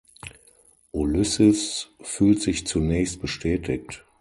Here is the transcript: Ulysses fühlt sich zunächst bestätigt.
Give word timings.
Ulysses 0.93 1.89
fühlt 2.01 2.41
sich 2.41 2.65
zunächst 2.65 3.21
bestätigt. 3.21 4.03